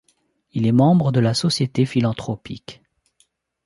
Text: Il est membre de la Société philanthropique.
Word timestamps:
Il 0.53 0.65
est 0.65 0.71
membre 0.71 1.11
de 1.11 1.19
la 1.19 1.35
Société 1.35 1.85
philanthropique. 1.85 2.81